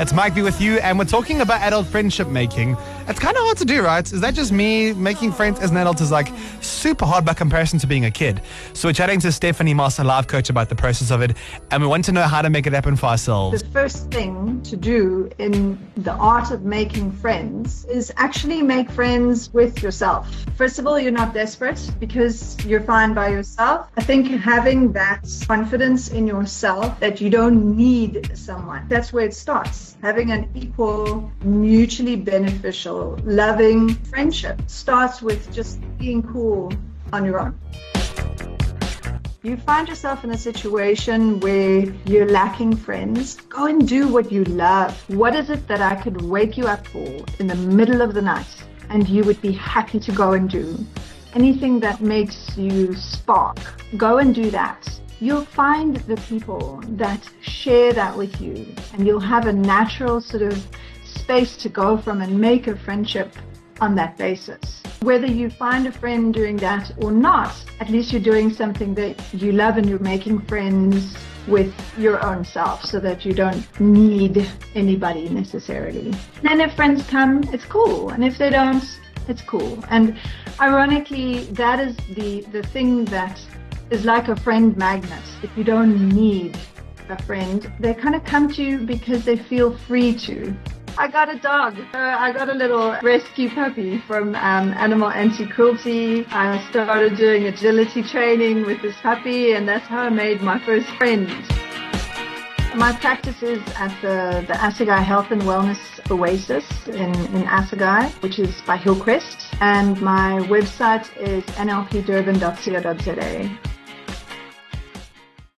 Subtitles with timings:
[0.00, 2.76] It's Mike B with you, and we're talking about adult friendship making.
[3.06, 4.10] It's kind of hard to do, right?
[4.10, 4.94] Is that just me?
[4.94, 8.40] Making friends as an adult is like super hard by comparison to being a kid.
[8.72, 11.36] So we're chatting to Stephanie Moss, a life coach, about the process of it,
[11.70, 13.62] and we want to know how to make it happen for ourselves.
[13.62, 19.52] The first thing to do in the art of making friends is actually make friends
[19.52, 20.34] with yourself.
[20.56, 23.88] First of all, you're not desperate because you're fine by yourself.
[23.98, 29.34] I think having that confidence in yourself that you don't need someone, that's where it
[29.34, 29.98] starts.
[30.00, 32.93] Having an equal, mutually beneficial,
[33.24, 36.72] loving friendship starts with just being cool
[37.12, 37.58] on your own.
[39.44, 44.42] You find yourself in a situation where you're lacking friends, go and do what you
[44.44, 44.92] love.
[45.10, 48.22] What is it that I could wake you up for in the middle of the
[48.22, 48.46] night
[48.88, 50.78] and you would be happy to go and do?
[51.34, 53.58] Anything that makes you spark,
[53.98, 54.88] go and do that.
[55.20, 60.42] You'll find the people that share that with you and you'll have a natural sort
[60.42, 60.56] of
[61.14, 63.34] space to go from and make a friendship
[63.80, 64.82] on that basis.
[65.00, 69.16] Whether you find a friend doing that or not, at least you're doing something that
[69.34, 71.16] you love and you're making friends
[71.46, 76.14] with your own self so that you don't need anybody necessarily.
[76.48, 78.10] And if friends come, it's cool.
[78.10, 78.84] And if they don't,
[79.28, 79.84] it's cool.
[79.90, 80.18] And
[80.60, 83.40] ironically, that is the, the thing that
[83.90, 85.22] is like a friend magnet.
[85.42, 86.56] If you don't need
[87.08, 90.56] a friend, they kind of come to you because they feel free to.
[90.96, 91.76] I got a dog.
[91.92, 96.24] Uh, I got a little rescue puppy from um, Animal Anti-Cruelty.
[96.26, 100.86] I started doing agility training with this puppy and that's how I made my first
[100.90, 101.28] friend.
[102.76, 105.78] My practice is at the, the Assagay Health and Wellness
[106.10, 109.46] Oasis in, in Assagay, which is by Hillcrest.
[109.60, 113.73] And my website is nlpdurban.co.za.